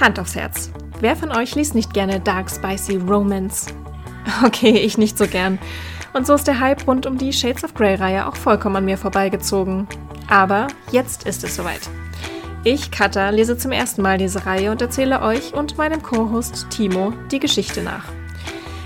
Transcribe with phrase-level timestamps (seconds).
[0.00, 0.70] Hand aufs Herz.
[1.00, 3.66] Wer von euch liest nicht gerne Dark Spicy Romance?
[4.42, 5.58] Okay, ich nicht so gern.
[6.14, 8.96] Und so ist der Hype rund um die Shades of Grey-Reihe auch vollkommen an mir
[8.96, 9.86] vorbeigezogen.
[10.28, 11.82] Aber jetzt ist es soweit.
[12.62, 17.12] Ich, Katha, lese zum ersten Mal diese Reihe und erzähle euch und meinem Co-Host Timo
[17.30, 18.04] die Geschichte nach.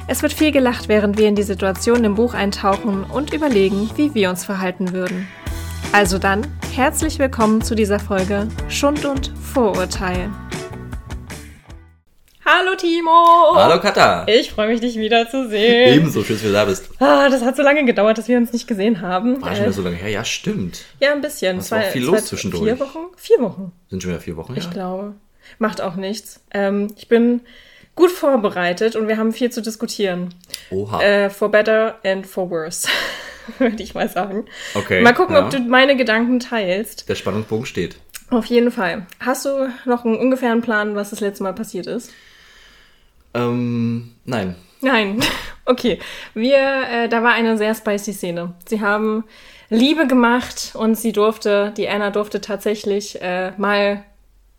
[0.09, 4.15] Es wird viel gelacht, während wir in die Situation im Buch eintauchen und überlegen, wie
[4.15, 5.29] wir uns verhalten würden.
[5.93, 10.31] Also dann, herzlich willkommen zu dieser Folge Schund und Vorurteil.
[12.51, 13.57] Hallo Timo!
[13.57, 14.25] Hallo Katha!
[14.27, 15.93] Ich freue mich, dich wiederzusehen.
[15.99, 16.89] Ebenso, schön, dass du da bist.
[16.99, 19.43] Ah, das hat so lange gedauert, dass wir uns nicht gesehen haben.
[19.43, 20.09] War schon wieder so lange her?
[20.09, 20.87] Ja, stimmt.
[20.99, 21.59] Ja, ein bisschen.
[21.59, 22.65] Es war viel los zwischendurch.
[22.65, 22.99] Vier Wochen?
[23.19, 23.73] Vier Wochen.
[23.91, 24.71] Sind schon wieder vier Wochen, Ich ja?
[24.71, 25.13] glaube.
[25.59, 26.41] Macht auch nichts.
[26.51, 27.43] Ähm, ich bin
[27.95, 30.35] gut vorbereitet und wir haben viel zu diskutieren.
[30.71, 31.03] Oha.
[31.03, 32.89] Äh, for better and for worse,
[33.59, 34.47] würde ich mal sagen.
[34.73, 35.45] Okay, Mal gucken, ja.
[35.45, 37.11] ob du meine Gedanken teilst.
[37.11, 37.97] Der Spannungsbogen steht.
[38.31, 39.07] Auf jeden Fall.
[39.21, 42.11] Hast du noch einen ungefähren Plan, was das letzte Mal passiert ist?
[43.35, 44.55] Ähm, nein.
[44.81, 45.21] Nein.
[45.71, 45.99] Okay.
[46.33, 46.57] Wir,
[46.91, 48.55] äh, da war eine sehr spicy Szene.
[48.67, 49.25] Sie haben
[49.69, 54.03] Liebe gemacht und sie durfte, die Anna durfte tatsächlich äh, mal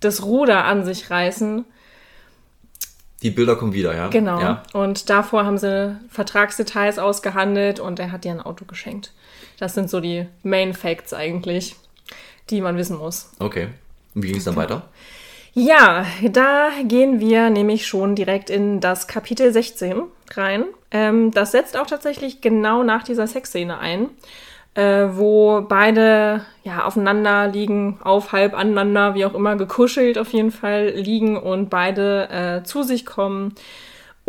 [0.02, 1.66] das Ruder an sich reißen.
[3.23, 4.08] Die Bilder kommen wieder, ja?
[4.09, 4.39] Genau.
[4.39, 4.64] Ja.
[4.73, 9.11] Und davor haben sie Vertragsdetails ausgehandelt und er hat ihr ein Auto geschenkt.
[9.58, 11.76] Das sind so die Main Facts eigentlich,
[12.50, 13.31] die man wissen muss.
[13.39, 13.70] Okay.
[14.14, 14.88] Und wie ging es dann weiter?
[15.53, 20.66] Ja, da gehen wir nämlich schon direkt in das Kapitel 16 rein.
[20.92, 24.09] Ähm, das setzt auch tatsächlich genau nach dieser Sexszene ein,
[24.75, 30.52] äh, wo beide ja aufeinander liegen, auf halb aneinander, wie auch immer, gekuschelt auf jeden
[30.52, 33.55] Fall liegen und beide äh, zu sich kommen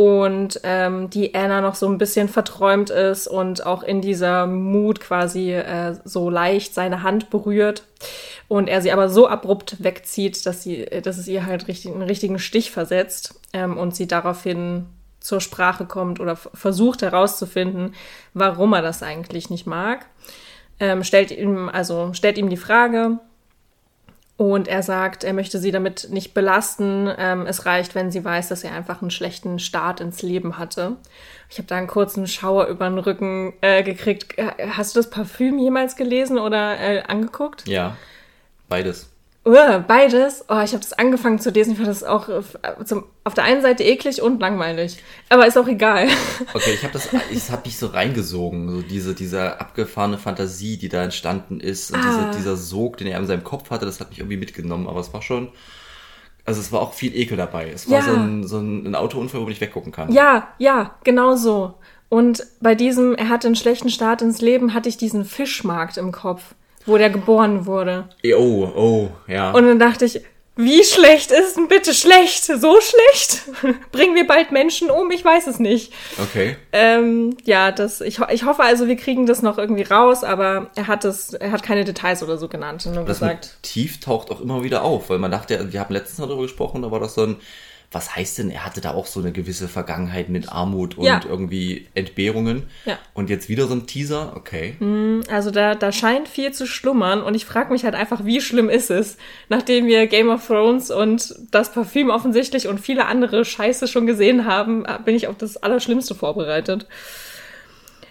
[0.00, 4.98] und ähm, die Anna noch so ein bisschen verträumt ist und auch in dieser Mut
[4.98, 7.82] quasi äh, so leicht seine Hand berührt
[8.48, 12.00] und er sie aber so abrupt wegzieht, dass sie, dass es ihr halt richtig, einen
[12.00, 14.86] richtigen Stich versetzt ähm, und sie daraufhin
[15.20, 17.94] zur Sprache kommt oder versucht herauszufinden,
[18.32, 20.06] warum er das eigentlich nicht mag.
[20.78, 23.18] Ähm, stellt ihm also stellt ihm die Frage,
[24.40, 27.12] und er sagt, er möchte sie damit nicht belasten.
[27.18, 30.96] Ähm, es reicht, wenn sie weiß, dass er einfach einen schlechten Start ins Leben hatte.
[31.50, 34.38] Ich habe da einen kurzen Schauer über den Rücken äh, gekriegt.
[34.38, 37.68] Äh, Hast du das Parfüm jemals gelesen oder äh, angeguckt?
[37.68, 37.98] Ja.
[38.66, 39.09] Beides.
[39.42, 40.44] Uh, beides.
[40.48, 41.70] Oh, ich habe das angefangen zu lesen.
[41.72, 42.42] Ich fand das auch äh,
[42.84, 45.02] zum, auf der einen Seite eklig und langweilig.
[45.30, 46.08] Aber ist auch egal.
[46.54, 50.90] Okay, ich habe das, ich habe mich so reingesogen, so diese, diese abgefahrene Fantasie, die
[50.90, 52.02] da entstanden ist und Ah.
[52.32, 55.00] diese, dieser Sog, den er in seinem Kopf hatte, das hat mich irgendwie mitgenommen, aber
[55.00, 55.48] es war schon,
[56.44, 57.70] also es war auch viel Ekel dabei.
[57.70, 58.04] Es war Ja.
[58.04, 60.12] so, ein, so ein, Autounfall, wo nicht weggucken kann.
[60.12, 61.74] Ja, ja, genau so.
[62.10, 66.12] Und bei diesem, er hatte einen schlechten Start ins Leben, hatte ich diesen Fischmarkt im
[66.12, 66.54] Kopf,
[66.90, 68.08] wo der geboren wurde.
[68.36, 69.52] Oh, oh, ja.
[69.52, 70.20] Und dann dachte ich,
[70.56, 72.44] wie schlecht ist denn bitte schlecht?
[72.44, 73.42] So schlecht?
[73.92, 75.10] Bringen wir bald Menschen um?
[75.10, 75.92] Ich weiß es nicht.
[76.22, 76.56] okay.
[76.72, 80.86] Ähm, ja, das, ich, ich hoffe also, wir kriegen das noch irgendwie raus, aber er
[80.86, 83.56] hat es, er hat keine Details oder so genannt, nur Das gesagt.
[83.62, 86.90] tief taucht auch immer wieder auf, weil man dachte, wir haben letztens darüber gesprochen, da
[86.90, 87.36] war das so ein,
[87.92, 91.20] was heißt denn, er hatte da auch so eine gewisse Vergangenheit mit Armut und Ja.
[91.28, 92.68] irgendwie Entbehrungen.
[92.84, 92.98] Ja.
[93.14, 94.76] Und jetzt wieder so ein Teaser, okay.
[95.28, 98.68] Also da, da scheint viel zu schlummern und ich frage mich halt einfach, wie schlimm
[98.70, 99.16] ist es,
[99.48, 104.44] nachdem wir Game of Thrones und das Parfüm offensichtlich und viele andere Scheiße schon gesehen
[104.46, 106.86] haben, bin ich auf das Allerschlimmste vorbereitet.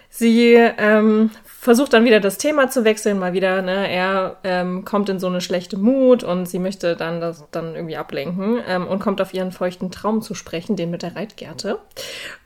[0.09, 5.09] Sie ähm, versucht dann wieder das Thema zu wechseln, mal wieder, ne, er ähm, kommt
[5.09, 8.99] in so eine schlechte Mut und sie möchte dann das dann irgendwie ablenken ähm, und
[8.99, 11.79] kommt auf ihren feuchten Traum zu sprechen, den mit der Reitgerte.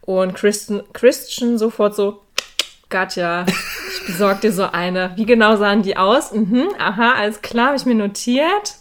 [0.01, 2.22] Und Christian, Christian sofort so,
[2.90, 5.13] Katja, ich besorg dir so eine.
[5.16, 6.31] Wie genau sahen die aus?
[6.31, 8.75] Mhm, aha, alles klar, habe ich mir notiert.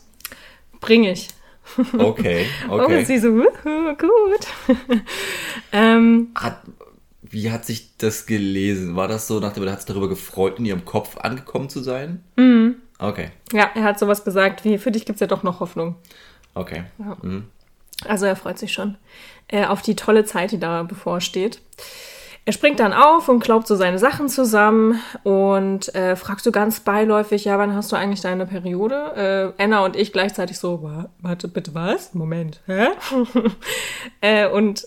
[0.81, 1.29] Bring ich.
[1.99, 3.05] Okay, Und okay.
[3.05, 4.77] sie so, wuhu, gut.
[5.73, 6.59] ähm, Hat,
[7.33, 8.95] wie hat sich das gelesen?
[8.97, 12.23] War das so, nachdem er hat sich darüber gefreut, in ihrem Kopf angekommen zu sein?
[12.37, 12.77] Mhm.
[12.99, 15.97] Okay, ja, er hat sowas gesagt wie, für dich gibt's ja doch noch Hoffnung.
[16.55, 16.85] okay.
[17.23, 17.45] Mhm.
[18.07, 18.97] Also er freut sich schon
[19.49, 21.61] äh, auf die tolle Zeit, die da bevorsteht.
[22.45, 26.81] Er springt dann auf und klaubt so seine Sachen zusammen und äh, fragt so ganz
[26.81, 29.55] beiläufig, ja, wann hast du eigentlich deine Periode?
[29.57, 32.15] Äh, Anna und ich gleichzeitig so, "Wa- warte, bitte was?
[32.15, 32.89] Moment, hä?
[34.21, 34.85] äh, und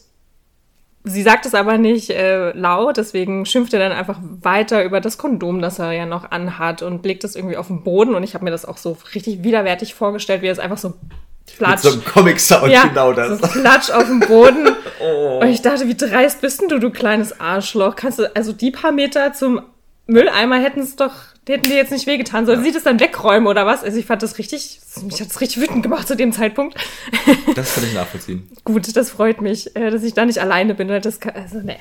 [1.06, 5.18] sie sagt es aber nicht äh, laut, deswegen schimpft er dann einfach weiter über das
[5.18, 8.34] Kondom, das er ja noch anhat und legt es irgendwie auf den Boden und ich
[8.34, 11.81] habe mir das auch so richtig widerwärtig vorgestellt, wie er es einfach so Mit platsch.
[11.81, 13.40] so einem Comic-Sound, Ja, genau das.
[13.40, 14.69] So Klatsch auf dem Boden.
[15.02, 15.40] Oh.
[15.42, 17.98] Und ich dachte, wie dreist bist denn du, du kleines Arschloch?
[17.98, 19.62] Kannst du also die paar Meter zum
[20.07, 21.13] Mülleimer hätten es doch,
[21.48, 22.46] hätten die jetzt nicht wehgetan.
[22.46, 22.66] Sollen ja.
[22.66, 23.84] sie das dann wegräumen oder was?
[23.84, 26.78] Also ich fand das richtig, mich hat das richtig wütend gemacht zu dem Zeitpunkt.
[27.56, 28.50] Das kann ich nachvollziehen.
[28.66, 30.88] Gut, das freut mich, äh, dass ich da nicht alleine bin.
[30.88, 31.78] Das kann, also nee,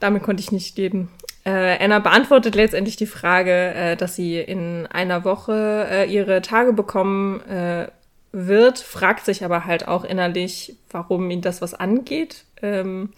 [0.00, 1.08] damit konnte ich nicht leben.
[1.44, 6.72] Äh, Anna beantwortet letztendlich die Frage, äh, dass sie in einer Woche äh, ihre Tage
[6.72, 7.88] bekommen äh,
[8.32, 12.44] wird, fragt sich aber halt auch innerlich, warum ihn das was angeht.
[12.62, 13.12] Ähm,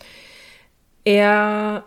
[1.05, 1.85] er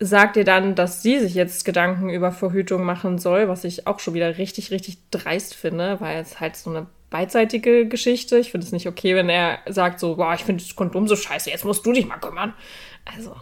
[0.00, 4.00] sagt ihr dann, dass sie sich jetzt Gedanken über Verhütung machen soll, was ich auch
[4.00, 8.38] schon wieder richtig, richtig dreist finde, weil es halt so eine beidseitige Geschichte.
[8.38, 11.16] Ich finde es nicht okay, wenn er sagt so, boah, ich finde das Kondom so
[11.16, 12.54] scheiße, jetzt musst du dich mal kümmern.
[13.04, 13.36] Also,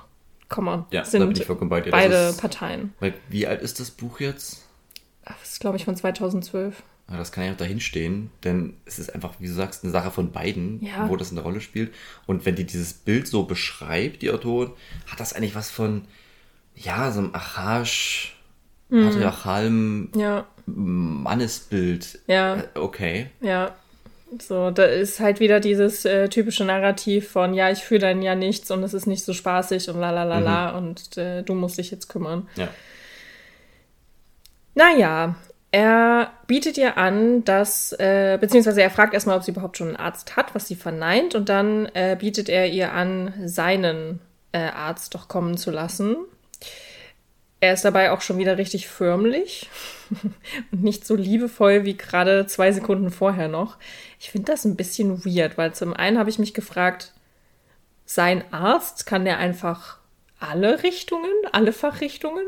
[0.48, 0.84] come on.
[0.90, 1.92] Ja, sind ich vollkommen bei dir.
[1.92, 2.92] beide ist, Parteien.
[3.28, 4.64] Wie alt ist das Buch jetzt?
[5.24, 6.82] Das ist, glaube ich, von 2012.
[7.06, 10.10] Das kann ja auch dahin stehen, denn es ist einfach, wie du sagst, eine Sache
[10.10, 11.08] von beiden, ja.
[11.08, 11.94] wo das eine Rolle spielt.
[12.26, 14.72] Und wenn die dieses Bild so beschreibt, die Autorin,
[15.06, 16.02] hat das eigentlich was von,
[16.82, 18.36] ja, so einem archaisch,
[18.88, 19.08] mhm.
[19.08, 20.46] patriarchalem ja.
[20.66, 22.20] Mannesbild.
[22.26, 22.56] Ja.
[22.56, 23.26] Äh, okay.
[23.40, 23.74] Ja.
[24.38, 28.34] So, da ist halt wieder dieses äh, typische Narrativ von, ja, ich fühle dann ja
[28.34, 30.78] nichts und es ist nicht so spaßig und la la la la mhm.
[30.78, 32.46] und äh, du musst dich jetzt kümmern.
[32.56, 32.68] Ja.
[34.74, 35.34] Naja,
[35.70, 39.96] er bietet ihr an, dass, äh, beziehungsweise er fragt erstmal, ob sie überhaupt schon einen
[39.96, 44.20] Arzt hat, was sie verneint, und dann äh, bietet er ihr an, seinen
[44.52, 46.16] äh, Arzt doch kommen zu lassen.
[47.60, 49.68] Er ist dabei auch schon wieder richtig förmlich
[50.72, 53.78] und nicht so liebevoll wie gerade zwei Sekunden vorher noch.
[54.20, 57.12] Ich finde das ein bisschen weird, weil zum einen habe ich mich gefragt,
[58.04, 59.98] sein Arzt, kann der einfach
[60.38, 62.44] alle Richtungen, alle Fachrichtungen?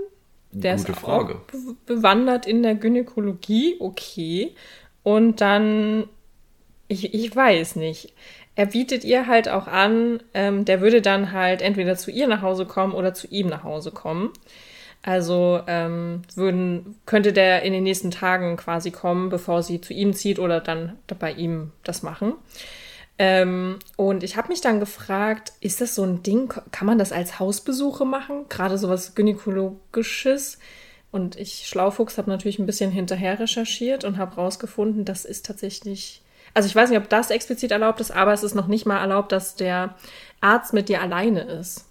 [0.53, 1.35] Der Gute ist Frage.
[1.35, 4.55] Auch bewandert in der Gynäkologie, okay.
[5.03, 6.09] Und dann,
[6.89, 8.15] ich, ich weiß nicht.
[8.57, 12.43] Er bietet ihr halt auch an, ähm, der würde dann halt entweder zu ihr nach
[12.43, 14.31] Hause kommen oder zu ihm nach Hause kommen.
[15.03, 20.13] Also ähm, würden, könnte der in den nächsten Tagen quasi kommen, bevor sie zu ihm
[20.13, 22.35] zieht oder dann bei ihm das machen.
[23.19, 27.13] Ähm, und ich habe mich dann gefragt, ist das so ein Ding, kann man das
[27.13, 28.47] als Hausbesuche machen?
[28.49, 30.59] Gerade sowas Gynäkologisches.
[31.13, 36.23] Und ich, Schlaufuchs, habe natürlich ein bisschen hinterher recherchiert und habe rausgefunden, das ist tatsächlich,
[36.55, 39.01] also ich weiß nicht, ob das explizit erlaubt ist, aber es ist noch nicht mal
[39.01, 39.97] erlaubt, dass der
[40.41, 41.87] Arzt mit dir alleine ist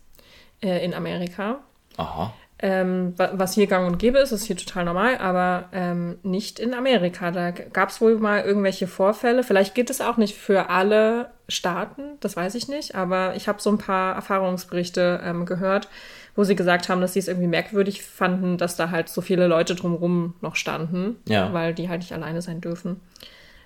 [0.62, 1.60] äh, in Amerika.
[1.98, 2.34] Aha.
[2.62, 6.74] Ähm, was hier gang und gäbe ist, ist hier total normal, aber ähm, nicht in
[6.74, 7.32] Amerika.
[7.32, 9.44] Da gab es wohl mal irgendwelche Vorfälle.
[9.44, 13.62] Vielleicht geht es auch nicht für alle Staaten, das weiß ich nicht, aber ich habe
[13.62, 15.88] so ein paar Erfahrungsberichte ähm, gehört,
[16.36, 19.48] wo sie gesagt haben, dass sie es irgendwie merkwürdig fanden, dass da halt so viele
[19.48, 21.52] Leute drumherum noch standen, ja.
[21.54, 23.00] weil die halt nicht alleine sein dürfen.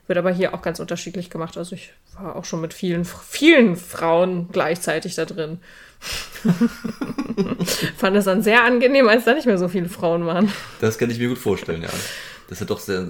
[0.06, 1.58] Wird aber hier auch ganz unterschiedlich gemacht.
[1.58, 5.60] Also ich war auch schon mit vielen, vielen Frauen gleichzeitig da drin.
[7.98, 10.52] Fand es dann sehr angenehm, als da nicht mehr so viele Frauen waren.
[10.82, 11.90] Das kann ich mir gut vorstellen, ja.
[12.50, 13.08] Das ist doch sehr,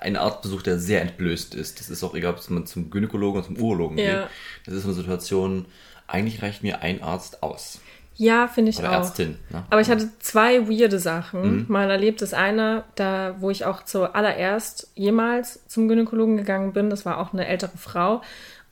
[0.00, 1.80] ein Arztbesuch, der sehr entblößt ist.
[1.80, 4.22] Das ist auch egal, ob man zum Gynäkologen oder zum Urologen ja.
[4.22, 4.30] geht.
[4.66, 5.66] Das ist eine Situation,
[6.06, 7.80] eigentlich reicht mir ein Arzt aus.
[8.18, 8.94] Ja, finde ich Oder auch.
[8.94, 9.36] Ärztin.
[9.50, 9.64] Ne?
[9.68, 11.58] Aber ich hatte zwei weirde Sachen.
[11.58, 11.64] Mhm.
[11.68, 16.88] Mal erlebt ist eine, da, wo ich auch zuallererst jemals zum Gynäkologen gegangen bin.
[16.88, 18.22] Das war auch eine ältere Frau.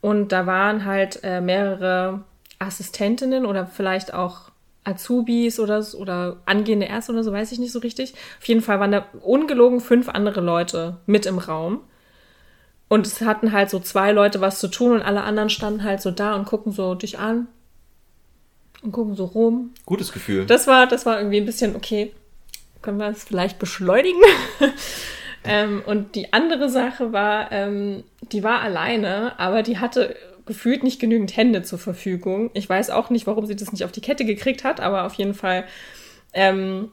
[0.00, 2.24] Und da waren halt äh, mehrere
[2.58, 4.50] Assistentinnen oder vielleicht auch
[4.84, 8.14] Azubis oder, oder angehende Ärzte oder so, weiß ich nicht so richtig.
[8.38, 11.80] Auf jeden Fall waren da ungelogen fünf andere Leute mit im Raum.
[12.88, 16.02] Und es hatten halt so zwei Leute was zu tun und alle anderen standen halt
[16.02, 17.48] so da und gucken so dich an
[18.82, 19.72] und gucken so rum.
[19.86, 20.44] Gutes Gefühl.
[20.44, 22.12] Das war, das war irgendwie ein bisschen, okay,
[22.82, 24.20] können wir es vielleicht beschleunigen?
[25.44, 30.14] ähm, und die andere Sache war, ähm, die war alleine, aber die hatte
[30.46, 32.50] gefühlt nicht genügend Hände zur Verfügung.
[32.54, 35.14] Ich weiß auch nicht, warum sie das nicht auf die Kette gekriegt hat, aber auf
[35.14, 35.64] jeden Fall
[36.32, 36.90] ähm,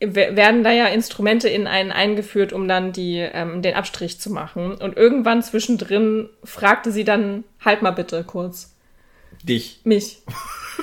[0.00, 4.74] werden da ja Instrumente in einen eingeführt, um dann die, ähm, den Abstrich zu machen.
[4.74, 8.74] Und irgendwann zwischendrin fragte sie dann, halt mal bitte kurz.
[9.42, 9.80] Dich.
[9.84, 10.18] Mich.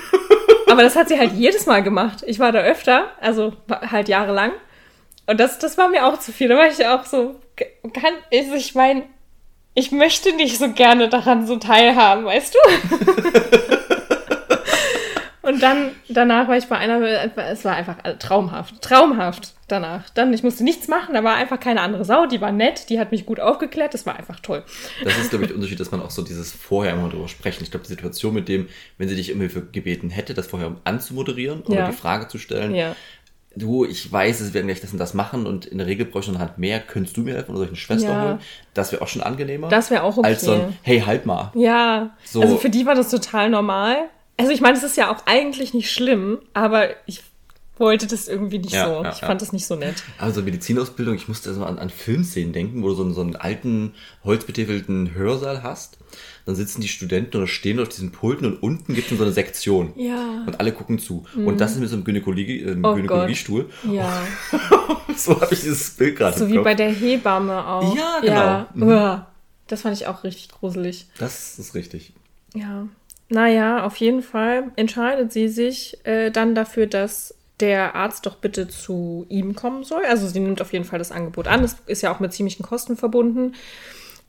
[0.67, 2.23] aber das hat sie halt jedes Mal gemacht.
[2.25, 4.51] Ich war da öfter, also halt jahrelang.
[5.27, 6.47] Und das, das war mir auch zu viel.
[6.47, 7.35] Da war ich auch so,
[7.93, 9.03] kann, ich meine,
[9.73, 12.59] ich möchte nicht so gerne daran so teilhaben, weißt du?
[15.43, 17.01] Und dann, danach war ich bei einer,
[17.49, 20.09] es war einfach traumhaft, traumhaft danach.
[20.09, 22.97] Dann, ich musste nichts machen, da war einfach keine andere Sau, die war nett, die
[22.97, 24.63] hat mich gut aufgeklärt, das war einfach toll.
[25.03, 27.61] Das ist, glaube ich, der Unterschied, dass man auch so dieses vorher immer drüber sprechen.
[27.61, 30.77] Ich glaube, die Situation mit dem, wenn sie dich irgendwie für gebeten hätte, das vorher
[30.85, 31.89] anzumoderieren oder ja.
[31.89, 32.95] die Frage zu stellen, ja
[33.55, 36.31] du, ich weiß, es werden gleich das und das machen und in der Regel bräuchte
[36.31, 38.23] ich noch Hand mehr, könntest du mir helfen oder soll ich eine Schwester ja.
[38.23, 38.39] holen?
[38.73, 39.69] Das wäre auch schon angenehmer.
[39.69, 40.27] Das wäre auch okay.
[40.27, 41.51] Als so ein, hey, halt mal.
[41.55, 42.41] Ja, so.
[42.41, 43.97] also für die war das total normal.
[44.37, 47.21] Also ich meine, es ist ja auch eigentlich nicht schlimm, aber ich
[47.77, 49.03] wollte das irgendwie nicht ja, so.
[49.03, 50.03] Ja, ich fand das nicht so nett.
[50.17, 53.35] Also Medizinausbildung, ich musste so an, an Filmszenen denken, wo du so, einen, so einen
[53.35, 55.97] alten, holzbetäfelten Hörsaal hast.
[56.45, 59.33] Dann sitzen die Studenten oder stehen auf diesen Pulten und unten gibt es so eine
[59.33, 59.93] Sektion.
[59.95, 60.43] Ja.
[60.45, 61.25] Und alle gucken zu.
[61.33, 61.47] Mhm.
[61.47, 63.69] Und das ist mit so einem Gynäkologie, äh, oh Gynäkologiestuhl.
[63.91, 64.21] Ja.
[65.15, 66.37] so habe ich dieses Bild gerade.
[66.37, 67.95] So wie bei der Hebamme auch.
[67.95, 68.33] Ja, genau.
[68.33, 68.67] Ja.
[68.73, 69.21] Mhm.
[69.67, 71.07] Das fand ich auch richtig gruselig.
[71.17, 72.13] Das ist richtig.
[72.53, 72.87] Ja.
[73.29, 78.67] Naja, auf jeden Fall entscheidet sie sich äh, dann dafür, dass der Arzt doch bitte
[78.67, 80.03] zu ihm kommen soll.
[80.05, 81.61] Also sie nimmt auf jeden Fall das Angebot an.
[81.61, 83.53] Das ist ja auch mit ziemlichen Kosten verbunden.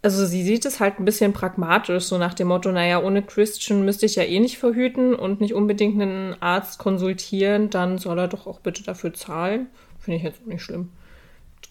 [0.02, 3.87] Also sie sieht es halt ein bisschen pragmatisch, so nach dem Motto, naja, ohne Christian
[3.87, 8.28] müsste ich ja eh nicht verhüten und nicht unbedingt einen Arzt konsultieren, dann soll er
[8.28, 9.69] doch auch bitte dafür zahlen.
[9.99, 10.90] Finde ich jetzt nicht schlimm.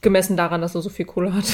[0.01, 1.45] Gemessen daran, dass er so viel Kohle hat.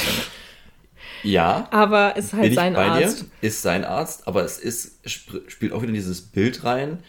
[1.24, 1.68] Ja.
[1.72, 3.22] Aber es ist halt sein Arzt.
[3.22, 7.00] Dir, ist sein Arzt, aber es ist, spielt auch wieder dieses Bild rein.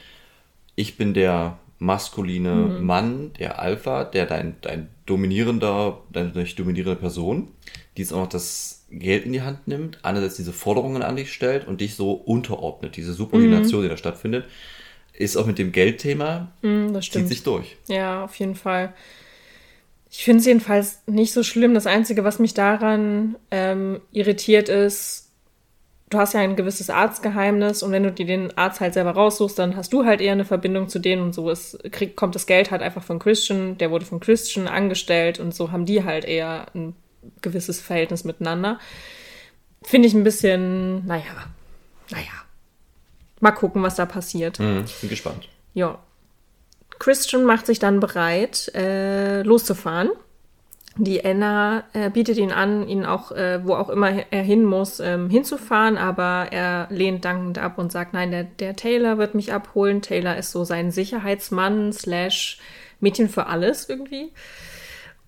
[0.75, 2.87] Ich bin der maskuline mhm.
[2.87, 7.49] Mann, der Alpha, der dein, dein dominierender, deine dominierende Person,
[7.97, 11.33] die jetzt auch noch das Geld in die Hand nimmt, einerseits diese Forderungen an dich
[11.33, 13.85] stellt und dich so unterordnet, diese Subordination, mhm.
[13.85, 14.45] die da stattfindet,
[15.15, 17.77] ist auch mit dem Geldthema, mhm, das zieht sich durch.
[17.89, 18.93] Ja, auf jeden Fall.
[20.11, 21.73] Ich finde es jedenfalls nicht so schlimm.
[21.73, 25.30] Das Einzige, was mich daran ähm, irritiert, ist,
[26.11, 29.59] du hast ja ein gewisses Arztgeheimnis und wenn du dir den Arzt halt selber raussuchst,
[29.59, 32.47] dann hast du halt eher eine Verbindung zu denen und so ist, krieg, kommt das
[32.47, 36.25] Geld halt einfach von Christian, der wurde von Christian angestellt und so haben die halt
[36.25, 36.95] eher ein
[37.41, 38.79] gewisses Verhältnis miteinander.
[39.83, 41.25] Finde ich ein bisschen, naja,
[42.11, 42.25] naja.
[43.39, 44.59] Mal gucken, was da passiert.
[44.59, 45.49] Mhm, bin gespannt.
[45.73, 45.99] Ja.
[46.99, 50.11] Christian macht sich dann bereit, äh, loszufahren.
[50.97, 54.99] Die Anna äh, bietet ihn an, ihn auch, äh, wo auch immer er hin muss,
[55.01, 59.53] ähm, hinzufahren, aber er lehnt dankend ab und sagt, nein, der, der Taylor wird mich
[59.53, 60.03] abholen.
[60.03, 62.59] Taylor ist so sein Sicherheitsmann slash
[62.99, 64.33] Mädchen für alles irgendwie.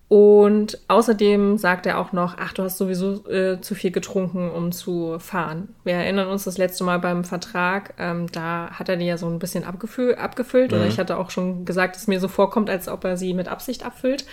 [0.09, 4.71] Und außerdem sagt er auch noch, ach, du hast sowieso äh, zu viel getrunken, um
[4.71, 5.73] zu fahren.
[5.83, 9.27] Wir erinnern uns das letzte Mal beim Vertrag, ähm, da hat er die ja so
[9.27, 10.77] ein bisschen abgefüllt, mhm.
[10.77, 13.33] oder ich hatte auch schon gesagt, dass es mir so vorkommt, als ob er sie
[13.33, 14.25] mit Absicht abfüllt.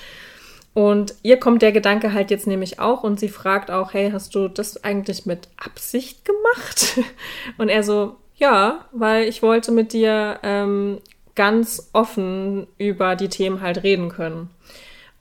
[0.73, 4.35] Und ihr kommt der Gedanke halt jetzt nämlich auch und sie fragt auch, hey, hast
[4.35, 7.01] du das eigentlich mit Absicht gemacht?
[7.59, 10.99] Und er so, ja, weil ich wollte mit dir ähm,
[11.35, 14.51] ganz offen über die Themen halt reden können.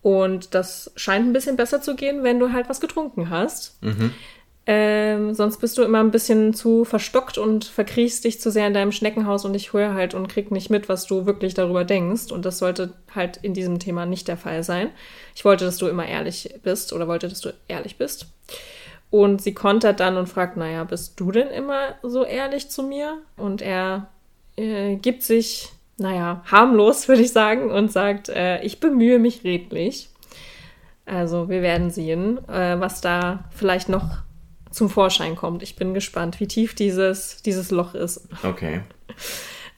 [0.02, 3.82] Und das scheint ein bisschen besser zu gehen, wenn du halt was getrunken hast.
[3.84, 4.14] Mhm.
[4.66, 8.74] Ähm, sonst bist du immer ein bisschen zu verstockt und verkriechst dich zu sehr in
[8.74, 12.32] deinem Schneckenhaus und ich höre halt und krieg nicht mit, was du wirklich darüber denkst.
[12.32, 14.90] Und das sollte halt in diesem Thema nicht der Fall sein.
[15.36, 18.28] Ich wollte, dass du immer ehrlich bist oder wollte, dass du ehrlich bist.
[19.10, 23.18] Und sie kontert dann und fragt, naja, bist du denn immer so ehrlich zu mir?
[23.38, 24.08] Und er
[24.56, 30.10] äh, gibt sich, naja, harmlos, würde ich sagen, und sagt, äh, ich bemühe mich redlich.
[31.06, 34.20] Also wir werden sehen, äh, was da vielleicht noch
[34.72, 35.64] zum Vorschein kommt.
[35.64, 38.28] Ich bin gespannt, wie tief dieses, dieses Loch ist.
[38.44, 38.82] Okay.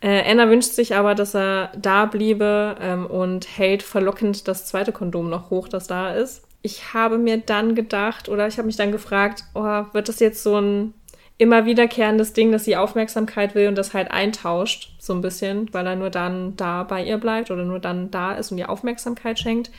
[0.04, 4.92] Äh, Anna wünscht sich aber, dass er da bliebe ähm, und hält verlockend das zweite
[4.92, 6.42] Kondom noch hoch, das da ist.
[6.64, 10.42] Ich habe mir dann gedacht oder ich habe mich dann gefragt, oh, wird das jetzt
[10.42, 10.96] so ein
[11.38, 15.88] immer wiederkehrendes Ding, dass sie Aufmerksamkeit will und das halt eintauscht, so ein bisschen, weil
[15.88, 19.40] er nur dann da bei ihr bleibt oder nur dann da ist und ihr Aufmerksamkeit
[19.40, 19.72] schenkt.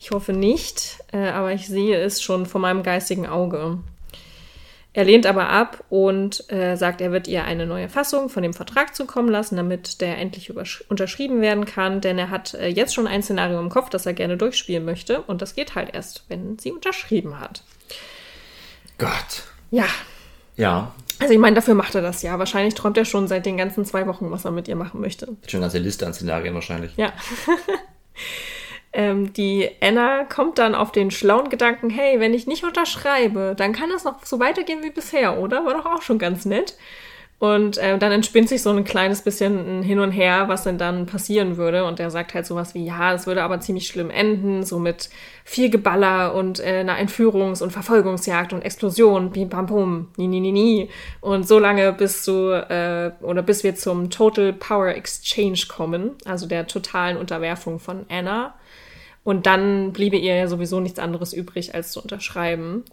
[0.00, 3.78] Ich hoffe nicht, äh, aber ich sehe es schon vor meinem geistigen Auge.
[4.96, 8.54] Er lehnt aber ab und äh, sagt, er wird ihr eine neue Fassung von dem
[8.54, 10.52] Vertrag zukommen lassen, damit der endlich
[10.88, 14.12] unterschrieben werden kann, denn er hat äh, jetzt schon ein Szenario im Kopf, das er
[14.14, 17.64] gerne durchspielen möchte und das geht halt erst, wenn sie unterschrieben hat.
[18.96, 19.42] Gott.
[19.72, 19.86] Ja.
[20.56, 20.94] Ja.
[21.18, 22.38] Also ich meine, dafür macht er das ja.
[22.38, 25.26] Wahrscheinlich träumt er schon seit den ganzen zwei Wochen, was er mit ihr machen möchte.
[25.48, 26.92] Schon eine ganze Liste an Szenarien wahrscheinlich.
[26.96, 27.12] Ja.
[28.94, 33.72] Ähm, die Anna kommt dann auf den schlauen Gedanken, hey, wenn ich nicht unterschreibe, dann
[33.72, 35.64] kann das noch so weitergehen wie bisher, oder?
[35.66, 36.76] War doch auch schon ganz nett.
[37.40, 41.06] Und äh, dann entspinnt sich so ein kleines bisschen hin und her, was denn dann
[41.06, 41.84] passieren würde.
[41.84, 45.10] Und er sagt halt sowas wie, ja, es würde aber ziemlich schlimm enden, so mit
[45.44, 50.40] viel Geballer und äh, einer Entführungs- und Verfolgungsjagd und Explosion, bim bam bum, ni ni
[50.40, 50.88] ni ni.
[51.20, 56.46] Und so lange bis du, äh, oder bis wir zum Total Power Exchange kommen, also
[56.46, 58.54] der totalen Unterwerfung von Anna.
[59.24, 62.84] Und dann bliebe ihr ja sowieso nichts anderes übrig, als zu unterschreiben.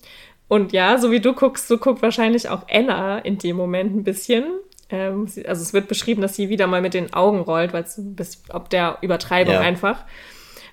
[0.48, 4.04] Und ja, so wie du guckst, so guckt wahrscheinlich auch Anna in dem Moment ein
[4.04, 4.46] bisschen.
[4.90, 7.96] Ähm, also es wird beschrieben, dass sie wieder mal mit den Augen rollt, weil es
[7.98, 9.60] bis ob der Übertreibung ja.
[9.62, 10.04] einfach.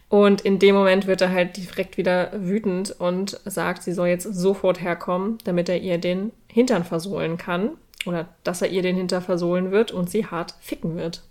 [0.09, 4.25] Und in dem Moment wird er halt direkt wieder wütend und sagt, sie soll jetzt
[4.25, 7.73] sofort herkommen, damit er ihr den Hintern versohlen kann.
[8.07, 11.23] Oder dass er ihr den Hintern versohlen wird und sie hart ficken wird.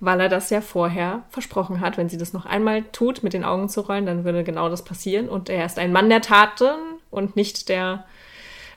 [0.00, 1.98] Weil er das ja vorher versprochen hat.
[1.98, 4.84] Wenn sie das noch einmal tut, mit den Augen zu rollen, dann würde genau das
[4.84, 5.28] passieren.
[5.28, 6.70] Und er ist ein Mann der Taten
[7.10, 8.06] und nicht der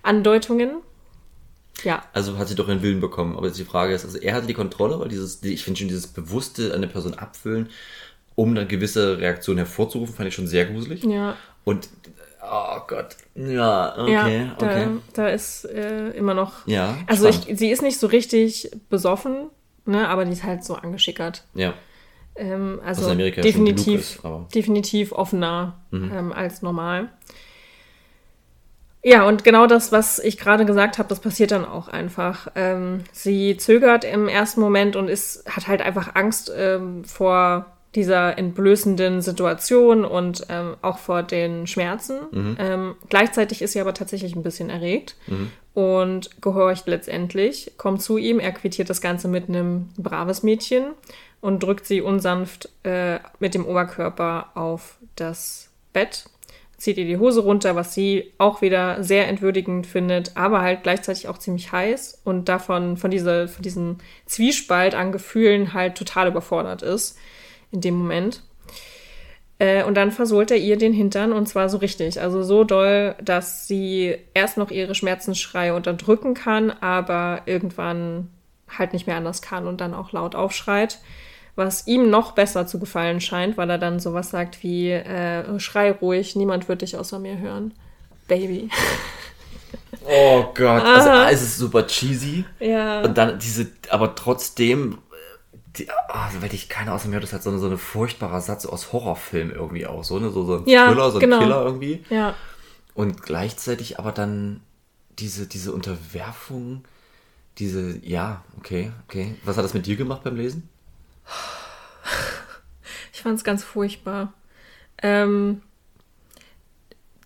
[0.02, 0.78] Andeutungen.
[1.84, 2.04] Ja.
[2.14, 3.38] Also hat sie doch einen Willen bekommen.
[3.38, 6.08] Aber die Frage ist, also er hatte die Kontrolle, weil dieses, ich finde schon dieses
[6.08, 7.70] bewusste eine Person abfüllen,
[8.36, 11.04] um eine gewisse Reaktion hervorzurufen, fand ich schon sehr gruselig.
[11.04, 11.38] Ja.
[11.64, 11.90] Und
[12.46, 13.16] Oh Gott.
[13.36, 14.88] Ja, okay, ja, da, okay.
[15.14, 16.68] Da ist äh, immer noch.
[16.68, 16.98] Ja.
[17.08, 19.50] Also ich, sie ist nicht so richtig besoffen,
[19.86, 21.44] ne, aber die ist halt so angeschickert.
[21.54, 21.74] Ja.
[22.36, 24.22] Ähm, also definitiv, ist,
[24.56, 26.12] definitiv offener mhm.
[26.12, 27.10] ähm, als normal.
[29.06, 32.48] Ja, und genau das, was ich gerade gesagt habe, das passiert dann auch einfach.
[32.56, 38.38] Ähm, sie zögert im ersten Moment und ist, hat halt einfach Angst ähm, vor dieser
[38.38, 42.18] entblößenden Situation und ähm, auch vor den Schmerzen.
[42.32, 42.58] Mhm.
[42.60, 45.52] Ähm, gleichzeitig ist sie aber tatsächlich ein bisschen erregt mhm.
[45.74, 50.86] und gehorcht letztendlich, kommt zu ihm, er quittiert das Ganze mit einem braves Mädchen
[51.42, 56.26] und drückt sie unsanft äh, mit dem Oberkörper auf das Bett
[56.84, 61.30] zieht ihr die Hose runter, was sie auch wieder sehr entwürdigend findet, aber halt gleichzeitig
[61.30, 66.82] auch ziemlich heiß und davon, von, dieser, von diesem Zwiespalt an Gefühlen halt total überfordert
[66.82, 67.18] ist
[67.74, 68.42] in dem Moment.
[69.60, 73.16] Äh, und dann versohlt er ihr den Hintern und zwar so richtig, also so doll,
[73.22, 78.30] dass sie erst noch ihre Schmerzensschreie unterdrücken kann, aber irgendwann
[78.70, 81.00] halt nicht mehr anders kann und dann auch laut aufschreit
[81.56, 85.92] was ihm noch besser zu gefallen scheint, weil er dann sowas sagt wie, äh, schrei
[85.92, 87.74] ruhig, niemand wird dich außer mir hören.
[88.28, 88.70] Baby.
[90.06, 91.30] Oh Gott, also Aha.
[91.30, 92.44] es ist super cheesy.
[92.60, 93.02] Ja.
[93.02, 94.98] Und dann diese, aber trotzdem,
[95.78, 98.42] die, oh, weil ich keine außer mir das ist halt so, eine, so ein furchtbarer
[98.42, 100.30] Satz aus Horrorfilm irgendwie auch, so, ne?
[100.30, 101.40] so, so ein ja, Thriller, so ein genau.
[101.40, 102.06] Killer irgendwie.
[102.10, 102.36] Ja.
[102.94, 104.62] Und gleichzeitig aber dann
[105.20, 106.84] diese, diese Unterwerfung,
[107.58, 109.36] diese, ja, okay, okay.
[109.44, 110.70] Was hat das mit dir gemacht beim Lesen?
[113.14, 114.34] Ich fand es ganz furchtbar.
[115.02, 115.62] Ähm,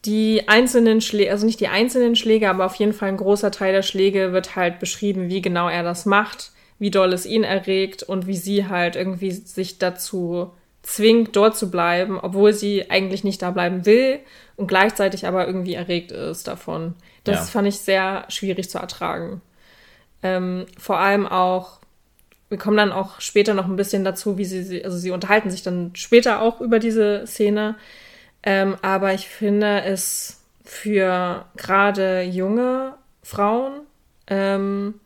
[0.05, 3.73] die einzelnen Schläge, also nicht die einzelnen Schläge, aber auf jeden Fall ein großer Teil
[3.73, 8.03] der Schläge wird halt beschrieben, wie genau er das macht, wie doll es ihn erregt
[8.03, 10.51] und wie sie halt irgendwie sich dazu
[10.83, 14.19] zwingt, dort zu bleiben, obwohl sie eigentlich nicht da bleiben will
[14.55, 16.95] und gleichzeitig aber irgendwie erregt ist davon.
[17.23, 17.45] Das ja.
[17.45, 19.41] fand ich sehr schwierig zu ertragen.
[20.23, 21.79] Ähm, vor allem auch,
[22.49, 25.61] wir kommen dann auch später noch ein bisschen dazu, wie sie, also sie unterhalten sich
[25.61, 27.75] dann später auch über diese Szene.
[28.43, 33.81] Ähm, aber ich finde es für gerade junge Frauen,
[34.27, 35.01] ähm,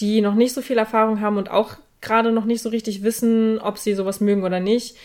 [0.00, 3.58] die noch nicht so viel Erfahrung haben und auch gerade noch nicht so richtig wissen,
[3.58, 4.96] ob sie sowas mögen oder nicht,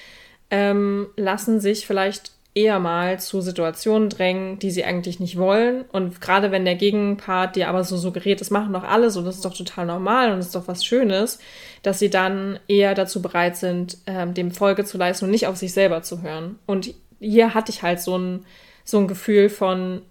[0.49, 5.83] ähm, lassen sich vielleicht eher mal zu Situationen drängen, die sie eigentlich nicht wollen.
[5.91, 9.35] Und gerade wenn der Gegenpart dir aber so suggeriert, das machen doch alle so, das
[9.35, 11.39] ist doch total normal und das ist doch was Schönes,
[11.83, 15.57] dass sie dann eher dazu bereit sind, ähm, dem Folge zu leisten und nicht auf
[15.57, 16.57] sich selber zu hören.
[16.65, 18.45] Und hier hatte ich halt so ein,
[18.85, 20.01] so ein Gefühl von,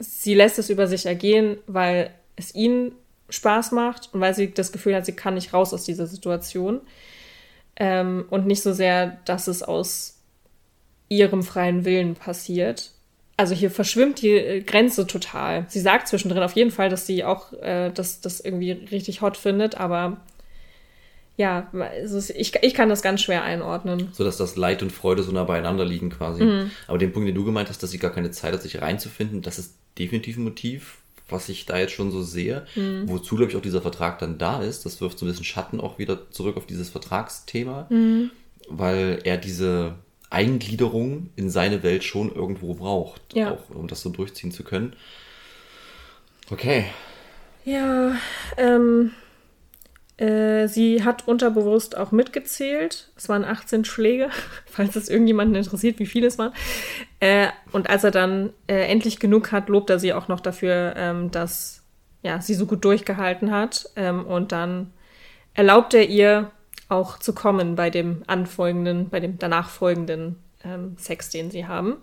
[0.00, 2.92] sie lässt es über sich ergehen, weil es ihnen
[3.28, 6.80] Spaß macht und weil sie das Gefühl hat, sie kann nicht raus aus dieser Situation.
[7.76, 10.18] Ähm, und nicht so sehr, dass es aus
[11.08, 12.90] ihrem freien Willen passiert.
[13.36, 15.66] Also hier verschwimmt die äh, Grenze total.
[15.68, 19.36] Sie sagt zwischendrin auf jeden Fall, dass sie auch äh, das, das irgendwie richtig hot
[19.36, 20.18] findet, aber
[21.36, 24.10] ja, also ich, ich kann das ganz schwer einordnen.
[24.12, 26.44] So dass das Leid und Freude so nah beieinander liegen quasi.
[26.44, 26.70] Mhm.
[26.86, 29.42] Aber den Punkt, den du gemeint hast, dass sie gar keine Zeit hat, sich reinzufinden,
[29.42, 32.66] das ist definitiv ein Motiv, was ich da jetzt schon so sehe.
[32.74, 33.08] Mhm.
[33.08, 34.84] Wozu, glaube ich, auch dieser Vertrag dann da ist.
[34.84, 38.30] Das wirft so ein bisschen Schatten auch wieder zurück auf dieses Vertragsthema, mhm.
[38.68, 39.96] weil er diese
[40.30, 43.52] Eingliederung in seine Welt schon irgendwo braucht, ja.
[43.52, 44.94] auch um das so durchziehen zu können.
[46.50, 46.86] Okay.
[47.64, 48.16] Ja,
[48.58, 49.12] ähm,
[50.16, 53.10] äh, sie hat unterbewusst auch mitgezählt.
[53.16, 54.30] Es waren 18 Schläge,
[54.66, 56.52] falls es irgendjemanden interessiert, wie viele es waren.
[57.20, 60.94] Äh, und als er dann äh, endlich genug hat, lobt er sie auch noch dafür,
[60.96, 61.82] ähm, dass
[62.22, 63.90] ja, sie so gut durchgehalten hat.
[63.96, 64.92] Ähm, und dann
[65.54, 66.50] erlaubt er ihr,
[66.88, 71.96] auch zu kommen bei dem anfolgenden, bei dem danach folgenden ähm, Sex, den sie haben.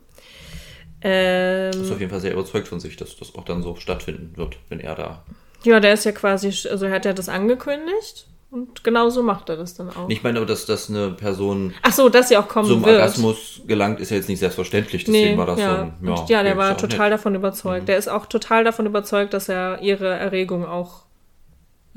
[1.01, 4.37] Ähm, ist auf jeden Fall sehr überzeugt von sich, dass das auch dann so stattfinden
[4.37, 5.23] wird, wenn er da.
[5.63, 9.47] Ja, der ist ja quasi, also er hat ja das angekündigt und genau so macht
[9.47, 10.09] er das dann auch.
[10.09, 12.95] Ich meine aber, dass, dass eine Person Ach so, dass sie auch kommen zum wird.
[12.97, 15.05] Orgasmus gelangt, ist ja jetzt nicht selbstverständlich.
[15.05, 15.93] Deswegen nee, war das ja.
[16.01, 17.83] so ja, und, ja, der war total davon überzeugt.
[17.83, 17.85] Mhm.
[17.85, 21.03] Der ist auch total davon überzeugt, dass er ihre Erregung auch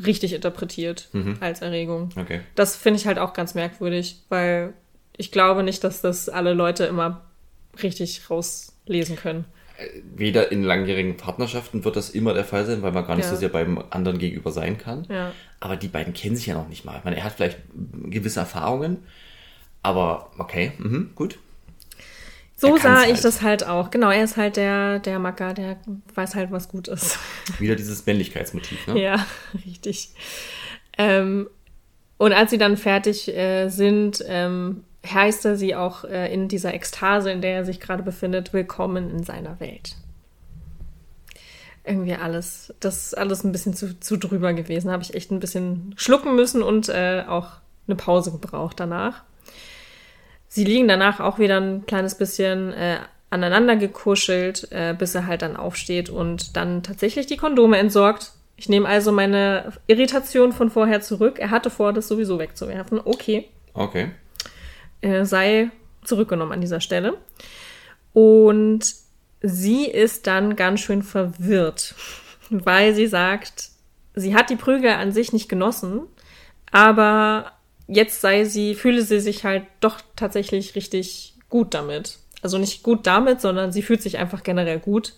[0.04, 1.38] richtig interpretiert mhm.
[1.40, 2.10] als Erregung.
[2.16, 2.40] Okay.
[2.54, 4.74] Das finde ich halt auch ganz merkwürdig, weil
[5.16, 7.22] ich glaube nicht, dass das alle Leute immer
[7.82, 9.44] richtig rauslesen können.
[10.14, 13.30] Weder in langjährigen Partnerschaften wird das immer der Fall sein, weil man gar nicht ja.
[13.30, 15.06] so sehr beim anderen gegenüber sein kann.
[15.08, 15.32] Ja.
[15.60, 16.96] Aber die beiden kennen sich ja noch nicht mal.
[16.98, 18.98] Ich meine, er hat vielleicht gewisse Erfahrungen,
[19.82, 21.38] aber okay, mhm, gut.
[22.56, 23.24] So sah ich halt.
[23.24, 23.90] das halt auch.
[23.90, 25.76] Genau, er ist halt der, der Macker, der
[26.14, 27.18] weiß halt, was gut ist.
[27.58, 29.00] Wieder dieses Männlichkeitsmotiv, ne?
[29.00, 29.26] Ja,
[29.66, 30.10] richtig.
[30.96, 31.48] Ähm,
[32.16, 36.74] und als sie dann fertig äh, sind, ähm, heißt er sie auch äh, in dieser
[36.74, 39.96] Ekstase, in der er sich gerade befindet, willkommen in seiner Welt.
[41.84, 44.90] Irgendwie alles, das ist alles ein bisschen zu, zu drüber gewesen.
[44.90, 47.48] Habe ich echt ein bisschen schlucken müssen und äh, auch
[47.86, 49.22] eine Pause gebraucht danach.
[50.48, 55.42] Sie liegen danach auch wieder ein kleines bisschen äh, aneinander gekuschelt, äh, bis er halt
[55.42, 58.32] dann aufsteht und dann tatsächlich die Kondome entsorgt.
[58.56, 61.38] Ich nehme also meine Irritation von vorher zurück.
[61.38, 63.00] Er hatte vor, das sowieso wegzuwerfen.
[63.04, 63.48] Okay.
[63.74, 64.12] Okay
[65.04, 65.70] äh, sei
[66.02, 67.18] zurückgenommen an dieser Stelle.
[68.12, 68.94] Und
[69.42, 71.94] sie ist dann ganz schön verwirrt,
[72.50, 73.70] weil sie sagt,
[74.14, 76.02] sie hat die Prügel an sich nicht genossen,
[76.70, 77.52] aber
[77.86, 82.18] jetzt sei sie, fühle sie sich halt doch tatsächlich richtig gut damit.
[82.42, 85.14] Also nicht gut damit, sondern sie fühlt sich einfach generell gut.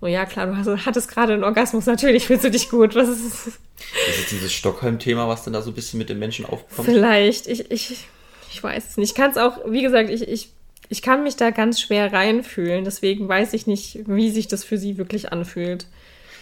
[0.00, 2.94] Oh ja, klar, du hast, hattest gerade einen Orgasmus, natürlich fühlst du dich gut.
[2.94, 3.58] Was ist das?
[4.06, 6.86] Das ist dieses Stockholm-Thema, was dann da so ein bisschen mit den Menschen aufkommt.
[6.86, 7.48] Vielleicht.
[7.48, 8.06] Ich, ich
[8.50, 9.10] ich weiß es nicht.
[9.10, 10.50] Ich kann es auch, wie gesagt, ich, ich,
[10.88, 12.84] ich kann mich da ganz schwer reinfühlen.
[12.84, 15.86] Deswegen weiß ich nicht, wie sich das für sie wirklich anfühlt.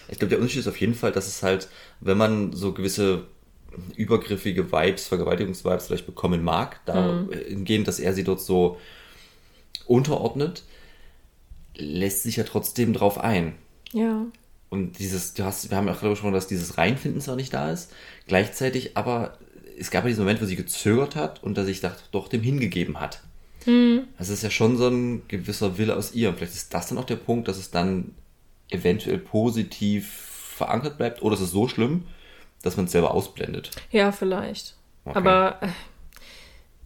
[0.09, 1.69] Ich glaube, der Unterschied ist auf jeden Fall, dass es halt,
[2.01, 3.27] wenn man so gewisse
[3.97, 7.85] übergriffige Vibes, Vergewaltigungsvibes vielleicht bekommen mag, dahingehend, mhm.
[7.85, 8.79] dass er sie dort so
[9.87, 10.63] unterordnet,
[11.77, 13.55] lässt sich ja trotzdem drauf ein.
[13.93, 14.27] Ja.
[14.69, 17.53] Und dieses, du hast, wir haben ja auch darüber gesprochen, dass dieses Reinfinden zwar nicht
[17.53, 17.93] da ist,
[18.27, 19.39] gleichzeitig aber
[19.79, 22.43] es gab ja diesen Moment, wo sie gezögert hat und dass ich dachte, doch dem
[22.43, 23.21] hingegeben hat.
[23.67, 24.05] Mhm.
[24.19, 26.29] Das ist ja schon so ein gewisser Wille aus ihr.
[26.29, 28.15] Und vielleicht ist das dann auch der Punkt, dass es dann
[28.71, 30.11] eventuell positiv
[30.57, 32.05] verankert bleibt oder ist es so schlimm,
[32.63, 33.71] dass man es selber ausblendet.
[33.91, 34.75] Ja, vielleicht.
[35.05, 35.19] Okay.
[35.19, 35.69] Aber äh,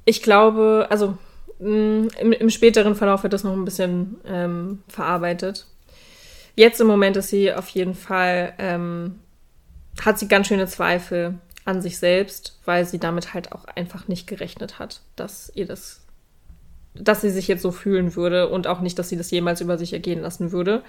[0.05, 1.16] ich glaube, also
[1.61, 5.66] mm, im, im, späteren Verlauf wird das noch ein bisschen ähm, verarbeitet.
[6.57, 9.20] Jetzt im Moment ist sie auf jeden Fall, ähm,
[10.05, 14.26] hat sie ganz schöne Zweifel, an sich selbst, weil sie damit halt auch einfach nicht
[14.26, 16.00] gerechnet hat, dass ihr das,
[16.94, 19.78] dass sie sich jetzt so fühlen würde und auch nicht, dass sie das jemals über
[19.78, 20.82] sich ergehen lassen würde.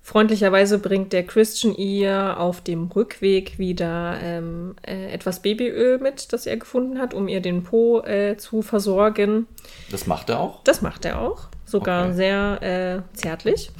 [0.00, 6.46] Freundlicherweise bringt der Christian ihr auf dem Rückweg wieder ähm, äh, etwas Babyöl mit, das
[6.46, 9.46] er gefunden hat, um ihr den Po äh, zu versorgen.
[9.90, 10.62] Das macht er auch?
[10.64, 11.48] Das macht er auch.
[11.66, 12.14] Sogar okay.
[12.14, 12.62] sehr
[13.12, 13.70] äh, zärtlich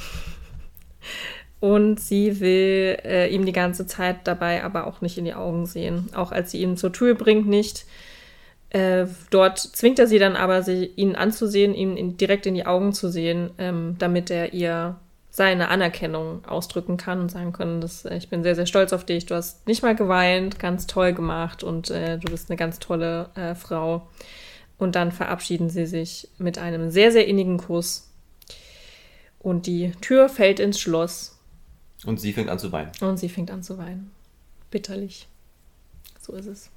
[1.60, 5.66] und sie will äh, ihm die ganze Zeit dabei aber auch nicht in die Augen
[5.66, 6.10] sehen.
[6.14, 7.84] Auch als sie ihn zur Tür bringt, nicht.
[8.70, 12.66] Äh, dort zwingt er sie dann aber, sie, ihn anzusehen, ihn in, direkt in die
[12.66, 14.96] Augen zu sehen, ähm, damit er ihr
[15.30, 19.04] seine Anerkennung ausdrücken kann und sagen kann, dass, äh, ich bin sehr, sehr stolz auf
[19.04, 22.78] dich, du hast nicht mal geweint, ganz toll gemacht und äh, du bist eine ganz
[22.78, 24.08] tolle äh, Frau.
[24.76, 28.12] Und dann verabschieden sie sich mit einem sehr, sehr innigen Kuss.
[29.40, 31.37] Und die Tür fällt ins Schloss
[32.04, 32.92] und sie fängt an zu weinen.
[33.00, 34.10] Und sie fängt an zu weinen.
[34.70, 35.26] Bitterlich.
[36.20, 36.70] So ist es.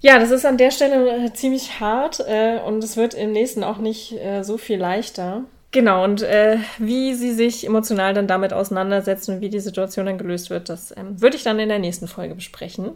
[0.00, 3.62] Ja, das ist an der Stelle äh, ziemlich hart äh, und es wird im nächsten
[3.64, 5.44] auch nicht äh, so viel leichter.
[5.72, 10.18] Genau, und äh, wie sie sich emotional dann damit auseinandersetzen und wie die Situation dann
[10.18, 12.90] gelöst wird, das ähm, würde ich dann in der nächsten Folge besprechen.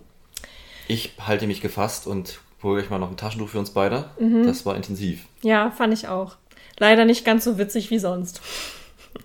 [0.88, 4.06] Ich halte mich gefasst und hole euch mal noch ein Taschentuch für uns beide.
[4.18, 4.46] Mhm.
[4.46, 5.26] Das war intensiv.
[5.42, 6.36] Ja, fand ich auch.
[6.78, 8.40] Leider nicht ganz so witzig wie sonst.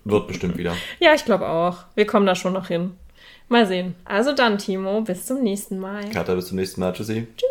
[0.06, 0.76] Wird bestimmt wieder.
[1.00, 1.78] ja, ich glaube auch.
[1.96, 2.92] Wir kommen da schon noch hin.
[3.48, 3.96] Mal sehen.
[4.06, 6.08] Also dann, Timo, bis zum nächsten Mal.
[6.12, 6.94] Katha, bis zum nächsten Mal.
[6.94, 7.28] Tschüssi.
[7.36, 7.50] Tschüss.